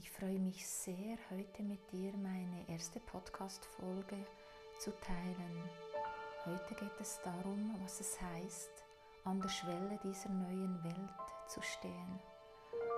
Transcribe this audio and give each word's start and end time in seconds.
Ich 0.00 0.12
freue 0.12 0.38
mich 0.38 0.64
sehr, 0.64 1.18
heute 1.28 1.64
mit 1.64 1.90
dir 1.90 2.12
meine 2.18 2.68
erste 2.68 3.00
Podcast-Folge 3.00 4.16
zu 4.78 4.92
teilen. 5.00 5.64
Heute 6.46 6.74
geht 6.76 7.00
es 7.00 7.20
darum, 7.24 7.74
was 7.82 7.98
es 7.98 8.16
heißt, 8.20 8.84
an 9.24 9.40
der 9.40 9.48
Schwelle 9.48 9.98
dieser 10.04 10.28
neuen 10.28 10.84
Welt 10.84 11.48
zu 11.48 11.60
stehen. 11.62 12.20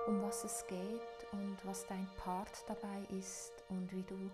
Um 0.05 0.21
was 0.21 0.43
es 0.43 0.63
geht 0.67 1.31
und 1.31 1.57
was 1.63 1.87
dein 1.87 2.07
Part 2.17 2.63
dabei 2.67 3.03
ist 3.17 3.63
und 3.69 3.91
wie 3.91 4.03
du 4.03 4.29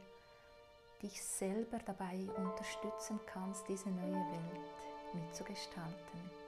dich 1.01 1.23
selber 1.23 1.77
dabei 1.85 2.19
unterstützen 2.35 3.17
kannst, 3.27 3.65
diese 3.69 3.89
neue 3.89 4.11
Welt 4.11 5.13
mitzugestalten. 5.13 6.46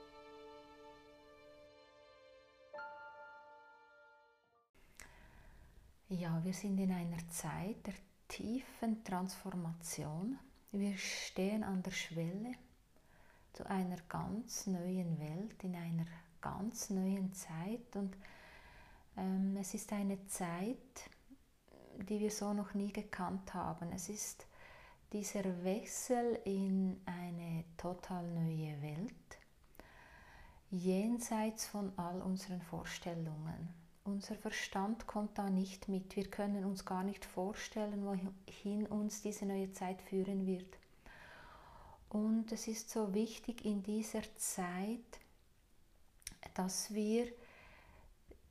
Ja, 6.12 6.44
wir 6.44 6.54
sind 6.54 6.80
in 6.80 6.92
einer 6.92 7.30
Zeit 7.30 7.86
der 7.86 7.94
tiefen 8.28 9.04
Transformation. 9.04 10.40
Wir 10.72 10.98
stehen 10.98 11.64
an 11.64 11.84
der 11.84 11.92
Schwelle 11.92 12.54
zu 13.54 13.70
einer 13.70 13.98
ganz 14.10 14.66
neuen 14.66 15.20
Welt, 15.20 15.64
in 15.64 15.76
einer 15.76 16.08
ganz 16.42 16.90
neuen 16.90 17.32
Zeit. 17.34 17.96
Und 17.96 18.18
ähm, 19.18 19.56
es 19.60 19.76
ist 19.76 19.94
eine 19.94 20.26
Zeit, 20.26 21.12
die 21.98 22.20
wir 22.20 22.32
so 22.32 22.54
noch 22.54 22.74
nie 22.74 22.92
gekannt 22.92 23.54
haben. 23.54 23.92
Es 23.92 24.10
ist 24.10 24.48
dieser 25.14 25.64
Wechsel 25.64 26.40
in 26.44 27.00
eine 27.06 27.66
total 27.78 28.28
neue 28.32 28.82
Welt, 28.82 29.38
jenseits 30.72 31.68
von 31.68 31.94
all 32.00 32.20
unseren 32.24 32.64
Vorstellungen. 32.64 33.79
Unser 34.10 34.34
Verstand 34.34 35.06
kommt 35.06 35.38
da 35.38 35.52
nicht 35.52 35.88
mit. 35.88 36.16
Wir 36.16 36.26
können 36.26 36.66
uns 36.66 36.84
gar 36.84 37.04
nicht 37.04 37.24
vorstellen, 37.24 38.04
wohin 38.04 38.88
uns 38.88 39.22
diese 39.22 39.46
neue 39.46 39.72
Zeit 39.72 40.02
führen 40.02 40.48
wird. 40.48 40.80
Und 42.10 42.52
es 42.52 42.68
ist 42.68 42.90
so 42.90 43.14
wichtig 43.14 43.64
in 43.64 43.84
dieser 43.84 44.24
Zeit, 44.36 45.20
dass 46.56 46.92
wir 46.92 47.28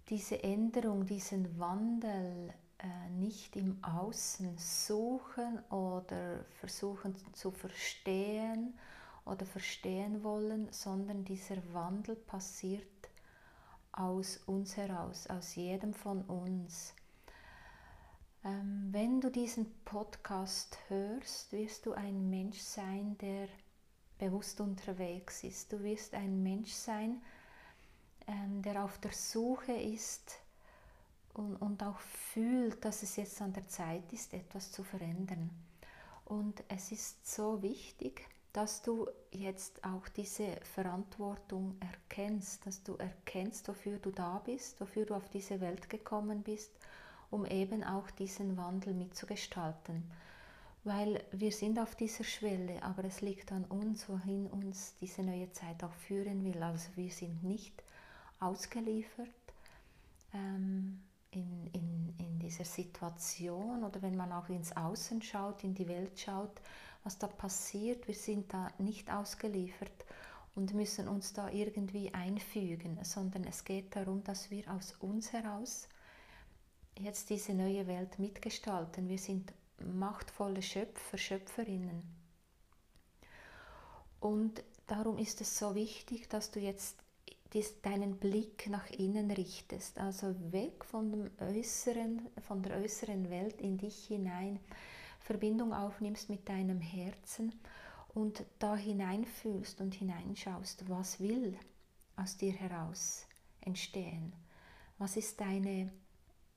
diese 0.09 0.45
Änderung, 0.45 1.07
diesen 1.07 1.59
Wandel 1.59 2.55
äh, 2.79 3.11
nicht 3.11 3.57
im 3.57 3.83
Außen 3.83 4.57
suchen 4.59 5.59
oder 5.71 6.45
versuchen 6.61 7.17
zu 7.33 7.51
verstehen 7.51 8.79
oder 9.25 9.45
verstehen 9.45 10.23
wollen, 10.23 10.69
sondern 10.71 11.25
dieser 11.25 11.57
Wandel 11.75 12.15
passiert 12.15 12.98
aus 13.99 14.39
uns 14.47 14.77
heraus, 14.77 15.27
aus 15.27 15.57
jedem 15.57 15.93
von 15.93 16.23
uns. 16.23 16.95
Ähm, 18.45 18.89
wenn 18.93 19.21
du 19.21 19.31
diesen 19.31 19.67
Podcast 19.85 20.79
hörst, 20.89 21.53
wirst 21.53 21.85
du 21.85 21.93
ein 21.93 22.31
Mensch 22.31 22.61
sein, 22.61 23.19
der 23.19 23.49
bewusst 24.19 24.61
unterwegs 24.61 25.43
ist. 25.43 25.73
Du 25.73 25.83
wirst 25.83 26.15
ein 26.15 26.43
Mensch 26.43 26.73
sein, 26.73 27.21
ähm, 28.29 28.63
der 28.63 28.85
auf 28.85 28.99
der 28.99 29.13
Suche 29.13 29.73
ist 29.73 30.39
und, 31.35 31.57
und 31.57 31.83
auch 31.83 31.99
fühlt, 31.99 32.85
dass 32.85 33.03
es 33.03 33.17
jetzt 33.17 33.43
an 33.43 33.53
der 33.53 33.69
Zeit 33.69 34.13
ist, 34.13 34.33
etwas 34.33 34.71
zu 34.71 34.85
verändern. 34.85 35.51
Und 36.25 36.63
es 36.69 36.93
ist 36.93 37.27
so 37.27 37.63
wichtig, 37.63 38.29
dass 38.53 38.83
du 38.83 39.07
jetzt 39.31 39.85
auch 39.85 40.09
diese 40.09 40.57
Verantwortung 40.75 41.77
erkennst, 41.81 42.67
dass 42.67 42.83
du 42.83 42.95
erkennst, 42.97 43.69
wofür 43.69 43.99
du 43.99 44.11
da 44.11 44.41
bist, 44.45 44.81
wofür 44.81 45.07
du 45.07 45.15
auf 45.15 45.29
diese 45.29 45.61
Welt 45.61 45.91
gekommen 45.91 46.43
bist, 46.43 46.73
um 47.31 47.45
eben 47.45 47.85
auch 47.85 48.11
diesen 48.11 48.57
Wandel 48.57 48.95
mitzugestalten. 48.95 50.11
Weil 50.85 51.23
wir 51.33 51.53
sind 51.53 51.79
auf 51.79 51.95
dieser 51.95 52.25
Schwelle, 52.25 52.83
aber 52.83 53.05
es 53.05 53.21
liegt 53.21 53.53
an 53.53 53.65
uns, 53.65 54.09
wohin 54.09 54.47
uns 54.47 54.95
diese 55.01 55.23
neue 55.23 55.53
Zeit 55.53 55.85
auch 55.85 55.93
führen 55.93 56.45
will. 56.45 56.63
Also 56.63 56.89
wir 56.95 57.11
sind 57.11 57.43
nicht 57.45 57.83
ausgeliefert 58.41 59.29
ähm, 60.33 61.03
in, 61.31 61.69
in, 61.73 62.15
in 62.19 62.39
dieser 62.39 62.65
Situation 62.65 63.85
oder 63.85 64.01
wenn 64.01 64.17
man 64.17 64.33
auch 64.33 64.49
ins 64.49 64.75
Außen 64.75 65.21
schaut, 65.21 65.65
in 65.65 65.75
die 65.75 65.89
Welt 65.89 66.19
schaut, 66.19 66.61
was 67.09 67.17
da 67.17 67.27
passiert. 67.27 68.07
Wir 68.07 68.15
sind 68.15 68.53
da 68.53 68.71
nicht 68.77 69.11
ausgeliefert 69.11 70.05
und 70.55 70.75
müssen 70.75 71.09
uns 71.09 71.33
da 71.33 71.49
irgendwie 71.49 72.13
einfügen, 72.13 72.99
sondern 73.03 73.45
es 73.45 73.65
geht 73.65 73.97
darum, 73.97 74.23
dass 74.25 74.51
wir 74.51 74.71
aus 74.71 74.95
uns 75.01 75.33
heraus 75.33 75.89
jetzt 76.99 77.31
diese 77.31 77.55
neue 77.55 77.87
Welt 77.87 78.19
mitgestalten. 78.19 79.09
Wir 79.09 79.17
sind 79.17 79.55
machtvolle 79.79 80.61
Schöpfer, 80.61 81.17
Schöpferinnen. 81.17 82.03
Und 84.21 84.63
darum 84.87 85.17
ist 85.17 85.41
es 85.41 85.59
so 85.59 85.75
wichtig, 85.75 86.29
dass 86.29 86.51
du 86.51 86.61
jetzt 86.61 86.99
deinen 87.81 88.19
Blick 88.19 88.69
nach 88.69 88.91
innen 88.91 89.31
richtest, 89.31 89.99
also 89.99 90.35
weg 90.53 90.85
von, 90.85 91.11
dem 91.11 91.31
äußeren, 91.41 92.29
von 92.47 92.63
der 92.63 92.77
äußeren 92.77 93.31
Welt 93.31 93.63
in 93.63 93.79
dich 93.79 94.09
hinein. 94.09 94.61
Verbindung 95.19 95.73
aufnimmst 95.73 96.31
mit 96.31 96.49
deinem 96.49 96.81
Herzen 96.81 97.55
und 98.15 98.45
da 98.59 98.77
hineinfühlst 98.77 99.81
und 99.81 99.95
hineinschaust, 99.95 100.89
was 100.89 101.21
will 101.21 101.57
aus 102.17 102.37
dir 102.37 102.53
heraus 102.53 103.27
entstehen? 103.61 104.33
Was 104.99 105.17
ist 105.17 105.41
deine 105.41 105.91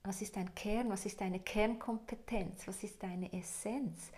was 0.03 0.21
ist 0.21 0.35
dein 0.35 0.53
Kern, 0.55 0.89
was 0.89 1.05
ist 1.05 1.21
deine 1.21 1.39
Kernkompetenz, 1.39 2.67
was 2.67 2.83
ist 2.83 3.01
deine 3.03 3.31
Essenz, 3.33 4.11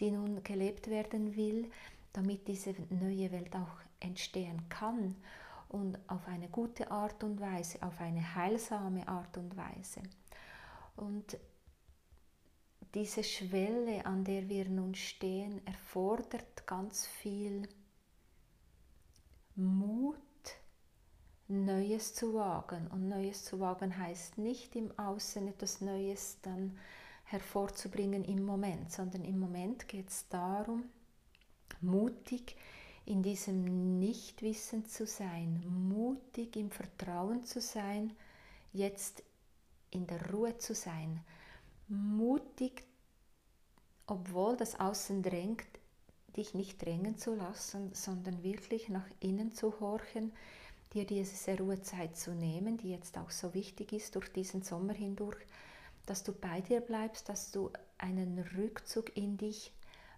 die 0.00 0.10
nun 0.10 0.42
gelebt 0.42 0.88
werden 0.88 1.36
will, 1.36 1.70
damit 2.12 2.48
diese 2.48 2.74
neue 2.88 3.30
Welt 3.32 3.54
auch 3.54 3.80
entstehen 4.00 4.66
kann 4.68 5.14
und 5.68 5.98
auf 6.08 6.26
eine 6.28 6.48
gute 6.48 6.90
Art 6.90 7.22
und 7.22 7.40
Weise, 7.40 7.82
auf 7.82 8.00
eine 8.00 8.34
heilsame 8.34 9.06
Art 9.06 9.36
und 9.36 9.56
Weise. 9.56 10.02
Und 10.96 11.36
diese 12.94 13.24
Schwelle, 13.24 14.04
an 14.06 14.24
der 14.24 14.48
wir 14.48 14.68
nun 14.68 14.94
stehen, 14.94 15.66
erfordert 15.66 16.66
ganz 16.66 17.06
viel 17.06 17.68
Mut, 19.54 20.16
Neues 21.48 22.14
zu 22.14 22.34
wagen. 22.34 22.88
Und 22.88 23.08
Neues 23.08 23.44
zu 23.44 23.60
wagen 23.60 23.96
heißt 23.96 24.38
nicht 24.38 24.74
im 24.76 24.96
Außen 24.98 25.46
etwas 25.48 25.80
Neues 25.80 26.38
dann 26.42 26.76
hervorzubringen 27.24 28.24
im 28.24 28.44
Moment, 28.44 28.92
sondern 28.92 29.24
im 29.24 29.38
Moment 29.38 29.88
geht 29.88 30.08
es 30.08 30.28
darum, 30.28 30.84
mutig 31.80 32.56
in 33.04 33.22
diesem 33.22 33.98
Nichtwissen 33.98 34.84
zu 34.86 35.06
sein, 35.06 35.64
mutig 35.68 36.56
im 36.56 36.70
Vertrauen 36.70 37.44
zu 37.44 37.60
sein, 37.60 38.12
jetzt 38.72 39.22
in 39.90 40.06
der 40.06 40.30
Ruhe 40.30 40.58
zu 40.58 40.74
sein, 40.74 41.24
mutig, 41.88 42.84
obwohl 44.06 44.56
das 44.56 44.78
Außen 44.78 45.22
drängt, 45.22 45.66
dich 46.36 46.54
nicht 46.54 46.84
drängen 46.84 47.16
zu 47.16 47.34
lassen, 47.34 47.94
sondern 47.94 48.42
wirklich 48.42 48.88
nach 48.88 49.06
innen 49.20 49.52
zu 49.52 49.80
horchen, 49.80 50.32
dir 50.92 51.06
diese 51.06 51.58
Ruhezeit 51.58 52.16
zu 52.16 52.32
nehmen, 52.32 52.76
die 52.76 52.90
jetzt 52.90 53.18
auch 53.18 53.30
so 53.30 53.54
wichtig 53.54 53.92
ist 53.92 54.14
durch 54.14 54.32
diesen 54.32 54.62
Sommer 54.62 54.92
hindurch, 54.92 55.38
dass 56.06 56.22
du 56.22 56.32
bei 56.32 56.60
dir 56.60 56.80
bleibst, 56.80 57.28
dass 57.28 57.50
du 57.50 57.70
einen 57.98 58.38
Rückzug 58.56 59.16
in 59.16 59.36
dich 59.36 59.72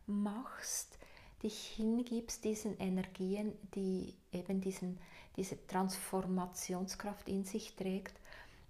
machst, 0.06 0.98
dich 1.42 1.58
hingibst 1.76 2.44
diesen 2.44 2.76
Energien, 2.78 3.52
die 3.74 4.14
eben 4.32 4.60
diesen, 4.60 4.98
diese 5.36 5.66
Transformationskraft 5.66 7.28
in 7.28 7.44
sich 7.44 7.76
trägt 7.76 8.14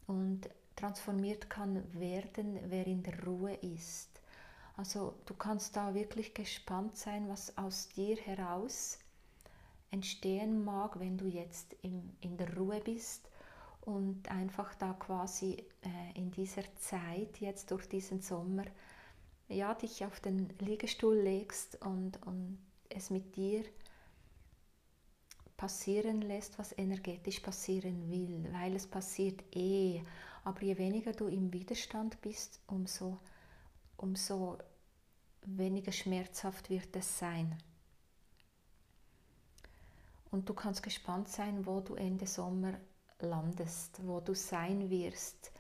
und 0.07 0.49
transformiert 0.79 1.51
kann 1.51 1.83
werden, 1.99 2.59
wer 2.67 2.87
in 2.87 3.03
der 3.03 3.25
Ruhe 3.25 3.55
ist. 3.55 4.09
Also 4.77 5.15
du 5.27 5.35
kannst 5.35 5.77
da 5.77 5.95
wirklich 5.95 6.35
gespannt 6.35 6.97
sein, 6.97 7.29
was 7.29 7.59
aus 7.59 7.89
dir 7.89 8.17
heraus 8.17 8.99
entstehen 9.91 10.65
mag, 10.65 11.01
wenn 11.01 11.19
du 11.19 11.27
jetzt 11.27 11.73
in, 11.83 12.17
in 12.21 12.37
der 12.37 12.57
Ruhe 12.57 12.81
bist 12.81 13.29
und 13.81 14.31
einfach 14.31 14.75
da 14.75 14.93
quasi 14.93 15.65
äh, 15.83 16.19
in 16.19 16.31
dieser 16.31 16.63
Zeit, 16.77 17.41
jetzt 17.41 17.71
durch 17.71 17.89
diesen 17.89 18.21
Sommer, 18.21 18.65
ja, 19.49 19.75
dich 19.75 20.05
auf 20.05 20.21
den 20.21 20.49
Liegestuhl 20.61 21.17
legst 21.17 21.81
und, 21.85 22.25
und 22.27 22.59
es 22.91 23.11
mit 23.11 23.35
dir 23.35 23.65
passieren 25.57 26.23
lässt, 26.23 26.59
was 26.59 26.77
energetisch 26.79 27.41
passieren 27.41 28.11
will, 28.11 28.49
weil 28.53 28.77
es 28.77 28.87
passiert 28.87 29.43
eh. 29.57 30.03
Aber 30.45 30.63
je 30.63 30.79
weniger 30.79 31.13
du 31.13 31.29
im 31.29 31.53
Widerstand 31.53 32.21
bist, 32.21 32.61
umso, 32.67 33.19
umso 33.97 34.59
weniger 35.43 35.93
schmerzhaft 35.93 36.71
wird 36.71 36.95
es 36.97 37.19
sein. 37.19 37.57
Und 40.31 40.49
du 40.49 40.55
kannst 40.55 40.83
gespannt 40.83 41.29
sein, 41.29 41.65
wo 41.67 41.81
du 41.81 41.95
Ende 41.95 42.27
Sommer 42.27 42.75
landest, 43.21 44.01
wo 44.07 44.21
du 44.21 44.35
sein 44.35 44.91
wirst. 44.91 45.51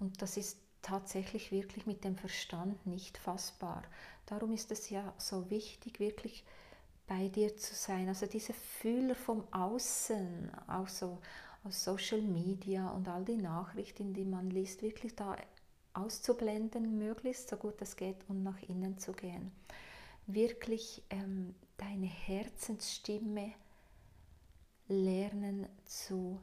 Und 0.00 0.20
das 0.22 0.36
ist 0.36 0.58
tatsächlich 0.82 1.50
wirklich 1.50 1.86
mit 1.86 2.04
dem 2.04 2.16
Verstand 2.16 2.86
nicht 2.86 3.18
fassbar. 3.18 3.82
Darum 4.26 4.52
ist 4.52 4.70
es 4.70 4.90
ja 4.90 5.12
so 5.18 5.50
wichtig, 5.50 6.00
wirklich 6.00 6.44
bei 7.06 7.28
dir 7.28 7.56
zu 7.56 7.74
sein. 7.74 8.08
Also 8.08 8.26
diese 8.26 8.52
Fühler 8.52 9.14
vom 9.14 9.44
Außen, 9.52 10.50
auch 10.68 10.88
so 10.88 11.18
aus 11.64 11.84
Social 11.84 12.22
Media 12.22 12.88
und 12.90 13.08
all 13.08 13.24
die 13.24 13.36
Nachrichten, 13.36 14.14
die 14.14 14.24
man 14.24 14.50
liest, 14.50 14.82
wirklich 14.82 15.14
da 15.14 15.36
auszublenden, 15.92 16.98
möglichst 16.98 17.48
so 17.48 17.56
gut 17.56 17.80
es 17.82 17.96
geht 17.96 18.16
und 18.28 18.42
nach 18.42 18.60
innen 18.62 18.98
zu 18.98 19.12
gehen. 19.12 19.52
Wirklich 20.26 21.02
ähm, 21.10 21.54
deine 21.76 22.06
Herzensstimme 22.06 23.52
lernen 24.88 25.66
zu 25.84 26.38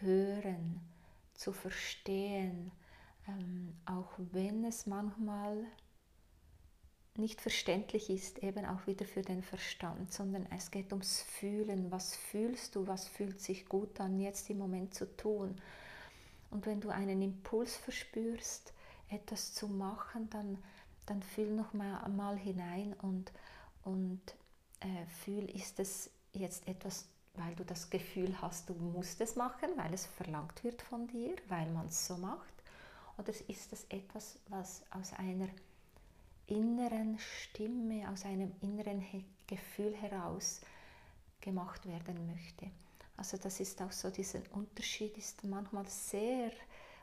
hören, 0.00 0.80
zu 1.34 1.52
verstehen, 1.52 2.70
ähm, 3.28 3.74
auch 3.86 4.12
wenn 4.32 4.64
es 4.64 4.86
manchmal 4.86 5.64
nicht 7.16 7.40
verständlich 7.40 8.10
ist, 8.10 8.42
eben 8.42 8.64
auch 8.66 8.86
wieder 8.86 9.04
für 9.04 9.22
den 9.22 9.42
Verstand, 9.42 10.12
sondern 10.12 10.46
es 10.50 10.70
geht 10.70 10.92
ums 10.92 11.22
Fühlen. 11.22 11.90
Was 11.90 12.16
fühlst 12.16 12.74
du, 12.74 12.86
was 12.86 13.06
fühlt 13.06 13.40
sich 13.40 13.68
gut 13.68 14.00
an, 14.00 14.18
jetzt 14.18 14.50
im 14.50 14.58
Moment 14.58 14.94
zu 14.94 15.06
tun? 15.16 15.54
Und 16.50 16.66
wenn 16.66 16.80
du 16.80 16.88
einen 16.90 17.22
Impuls 17.22 17.76
verspürst, 17.76 18.72
etwas 19.08 19.54
zu 19.54 19.68
machen, 19.68 20.28
dann, 20.30 20.58
dann 21.06 21.22
fühl 21.22 21.50
noch 21.50 21.72
mal, 21.72 22.08
mal 22.08 22.36
hinein 22.36 22.94
und, 23.02 23.32
und 23.84 24.20
äh, 24.80 25.06
fühl, 25.24 25.48
ist 25.50 25.78
es 25.78 26.10
jetzt 26.32 26.66
etwas, 26.66 27.06
weil 27.34 27.54
du 27.54 27.64
das 27.64 27.90
Gefühl 27.90 28.40
hast, 28.40 28.68
du 28.68 28.74
musst 28.74 29.20
es 29.20 29.36
machen, 29.36 29.70
weil 29.76 29.92
es 29.94 30.06
verlangt 30.06 30.64
wird 30.64 30.82
von 30.82 31.06
dir, 31.06 31.34
weil 31.48 31.70
man 31.70 31.86
es 31.86 32.06
so 32.06 32.16
macht? 32.16 32.54
Oder 33.18 33.30
ist 33.30 33.72
es 33.72 33.84
etwas, 33.88 34.38
was 34.48 34.82
aus 34.90 35.12
einer 35.12 35.48
inneren 36.46 37.18
Stimme, 37.18 38.08
aus 38.10 38.24
einem 38.24 38.52
inneren 38.60 39.04
Gefühl 39.46 39.94
heraus 39.94 40.60
gemacht 41.40 41.86
werden 41.86 42.26
möchte. 42.26 42.70
Also 43.16 43.36
das 43.36 43.60
ist 43.60 43.80
auch 43.80 43.92
so, 43.92 44.10
dieser 44.10 44.40
Unterschied 44.52 45.16
ist 45.18 45.44
manchmal 45.44 45.86
sehr 45.86 46.50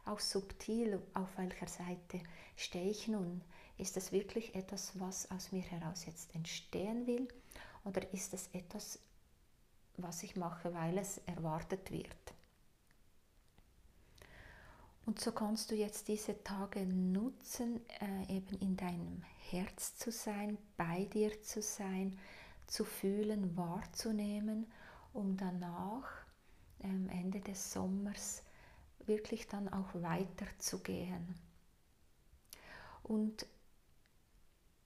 auch 0.06 0.20
subtil, 0.20 1.02
auf 1.14 1.38
welcher 1.38 1.68
Seite 1.68 2.22
stehe 2.56 2.90
ich 2.90 3.08
nun. 3.08 3.42
Ist 3.78 3.96
das 3.98 4.12
wirklich 4.12 4.56
etwas, 4.56 5.00
was 5.00 5.30
aus 5.32 5.52
mir 5.52 5.62
heraus 5.62 6.06
jetzt 6.06 6.34
entstehen 6.36 7.08
will? 7.08 7.28
Oder 7.84 8.12
ist 8.14 8.34
es 8.34 8.50
etwas, 8.54 9.00
was 9.98 10.24
ich 10.24 10.36
mache, 10.36 10.74
weil 10.74 10.98
es 10.98 11.20
erwartet 11.20 11.92
wird? 11.92 12.34
Und 15.12 15.20
so 15.20 15.34
kannst 15.34 15.70
du 15.70 15.76
jetzt 15.76 16.08
diese 16.08 16.42
Tage 16.42 16.86
nutzen, 16.86 17.82
äh, 18.00 18.34
eben 18.34 18.58
in 18.60 18.78
deinem 18.78 19.22
Herz 19.50 19.98
zu 19.98 20.10
sein, 20.10 20.58
bei 20.78 21.04
dir 21.04 21.44
zu 21.44 21.62
sein, 21.62 22.18
zu 22.66 22.86
fühlen, 22.86 23.58
wahrzunehmen, 23.58 24.72
um 25.12 25.36
danach 25.36 26.08
am 26.82 27.10
Ende 27.10 27.42
des 27.42 27.74
Sommers 27.74 28.44
wirklich 29.06 29.50
dann 29.50 29.68
auch 29.68 29.94
weiterzugehen. 29.96 31.36
Und 33.04 33.46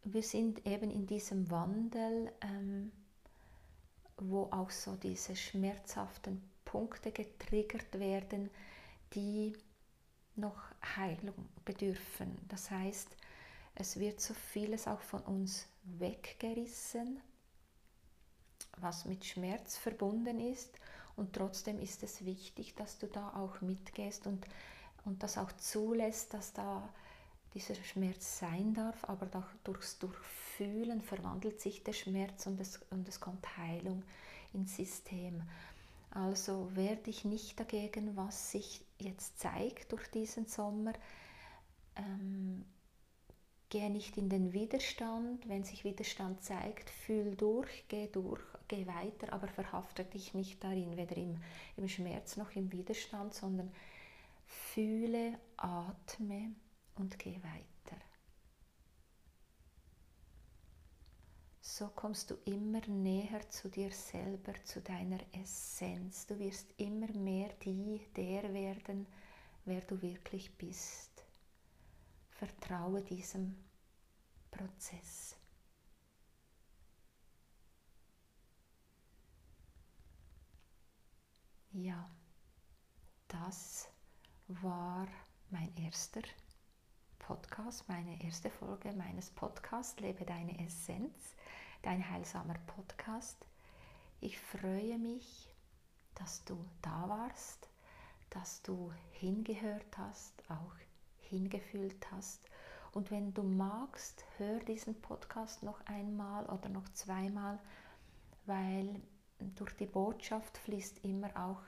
wir 0.06 0.24
sind 0.24 0.66
eben 0.66 0.90
in 0.90 1.06
diesem 1.06 1.52
Wandel, 1.52 2.32
ähm, 2.42 2.92
wo 4.18 4.46
auch 4.46 4.72
so 4.72 4.96
diese 4.96 5.36
schmerzhaften 5.36 6.42
Punkte 6.66 7.12
getriggert 7.12 8.00
werden, 8.00 8.50
die 9.14 9.56
noch 10.38 10.58
Heilung 10.96 11.36
bedürfen. 11.64 12.38
Das 12.48 12.72
heißt, 12.72 13.10
es 13.76 14.00
wird 14.00 14.22
so 14.22 14.34
vieles 14.34 14.88
auch 14.88 15.02
von 15.02 15.22
uns 15.22 15.68
weggerissen, 15.84 17.22
was 18.78 19.06
mit 19.06 19.26
Schmerz 19.26 19.78
verbunden 19.78 20.40
ist. 20.40 20.74
Und 21.16 21.34
trotzdem 21.34 21.80
ist 21.80 22.04
es 22.04 22.26
wichtig, 22.26 22.76
dass 22.76 22.98
du 22.98 23.08
da 23.08 23.34
auch 23.36 23.62
mitgehst 23.62 24.28
und, 24.28 24.46
und 25.06 25.24
das 25.24 25.38
auch 25.38 25.52
zulässt, 25.54 26.34
dass 26.34 26.54
da 26.54 26.88
dieser 27.54 27.76
Schmerz 27.76 28.40
sein 28.40 28.74
darf, 28.74 29.06
aber 29.06 29.28
durchs 29.64 29.98
Durchfühlen 29.98 31.02
verwandelt 31.02 31.62
sich 31.62 31.84
der 31.84 31.94
Schmerz 31.94 32.48
und 32.48 32.60
es, 32.60 32.82
und 32.90 33.08
es 33.08 33.22
kommt 33.22 33.58
Heilung 33.58 34.04
ins 34.54 34.76
System. 34.76 35.42
Also 36.12 36.70
wehr 36.76 36.98
dich 36.98 37.24
nicht 37.24 37.58
dagegen, 37.60 38.16
was 38.18 38.52
sich 38.52 38.85
jetzt 39.00 39.40
zeigt 39.40 39.92
durch 39.92 40.08
diesen 40.08 40.48
Sommer. 40.48 40.94
Ähm, 41.96 42.66
geh 43.70 43.90
nicht 43.90 44.18
in 44.18 44.30
den 44.30 44.54
Widerstand. 44.54 45.48
Wenn 45.48 45.64
sich 45.64 45.84
Widerstand 45.84 46.44
zeigt, 46.44 46.90
fühl 46.90 47.36
durch, 47.36 47.86
geh 47.88 48.08
durch, 48.08 48.42
geh 48.68 48.88
weiter, 48.88 49.34
aber 49.34 49.48
verhafte 49.48 50.04
dich 50.04 50.34
nicht 50.34 50.64
darin, 50.64 50.98
weder 50.98 51.18
im, 51.18 51.42
im 51.78 51.88
Schmerz 51.88 52.38
noch 52.38 52.56
im 52.56 52.72
Widerstand, 52.72 53.34
sondern 53.34 53.72
fühle, 54.46 55.40
atme 55.58 56.52
und 56.96 57.20
geh 57.20 57.36
weiter. 57.36 57.75
So 61.68 61.88
kommst 61.88 62.30
du 62.30 62.36
immer 62.46 62.88
näher 62.88 63.50
zu 63.50 63.70
dir 63.70 63.92
selber, 63.92 64.54
zu 64.66 64.82
deiner 64.82 65.20
Essenz. 65.34 66.28
Du 66.28 66.38
wirst 66.38 66.68
immer 66.78 67.12
mehr 67.14 67.50
die, 67.66 68.02
der 68.16 68.54
werden, 68.54 69.08
wer 69.66 69.82
du 69.82 70.00
wirklich 70.00 70.56
bist. 70.58 71.26
Vertraue 72.30 73.02
diesem 73.02 73.58
Prozess. 74.52 75.36
Ja, 81.72 82.10
das 83.28 83.90
war 84.48 85.08
mein 85.50 85.76
erster 85.78 86.22
Podcast, 87.20 87.88
meine 87.88 88.24
erste 88.24 88.50
Folge 88.50 88.92
meines 88.94 89.30
Podcasts 89.32 90.00
Lebe 90.00 90.26
deine 90.26 90.60
Essenz 90.66 91.36
dein 91.86 92.10
heilsamer 92.10 92.56
Podcast. 92.66 93.38
Ich 94.20 94.40
freue 94.40 94.98
mich, 94.98 95.54
dass 96.16 96.44
du 96.46 96.66
da 96.82 97.08
warst, 97.08 97.70
dass 98.32 98.64
du 98.64 98.92
hingehört 99.12 99.98
hast, 99.98 100.34
auch 100.50 100.74
hingefühlt 101.18 102.10
hast. 102.12 102.42
Und 102.92 103.12
wenn 103.12 103.34
du 103.34 103.44
magst, 103.44 104.26
hör 104.38 104.60
diesen 104.60 105.00
Podcast 105.00 105.62
noch 105.62 105.80
einmal 105.86 106.46
oder 106.48 106.70
noch 106.70 106.90
zweimal, 106.94 107.60
weil 108.46 109.02
durch 109.40 109.76
die 109.76 109.86
Botschaft 109.86 110.58
fließt 110.58 111.04
immer 111.04 111.30
auch 111.36 111.62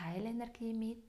Heilenergie 0.00 0.74
mit 0.74 1.02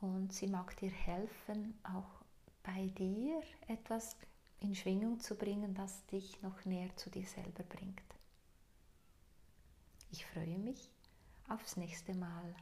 und 0.00 0.32
sie 0.32 0.46
mag 0.46 0.76
dir 0.76 0.90
helfen, 0.90 1.78
auch 1.82 2.21
bei 2.62 2.86
dir 2.88 3.42
etwas 3.68 4.16
in 4.60 4.74
Schwingung 4.74 5.18
zu 5.20 5.34
bringen, 5.36 5.74
das 5.74 6.06
dich 6.06 6.40
noch 6.42 6.64
näher 6.64 6.94
zu 6.96 7.10
dir 7.10 7.26
selber 7.26 7.64
bringt. 7.64 8.02
Ich 10.10 10.24
freue 10.26 10.58
mich 10.58 10.90
aufs 11.48 11.76
nächste 11.76 12.14
Mal. 12.14 12.54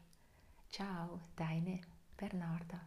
Ciao, 0.71 1.21
deine 1.37 1.81
Bernarda. 2.17 2.81